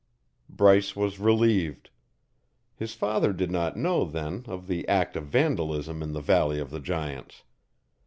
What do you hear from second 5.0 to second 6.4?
of vandalism in the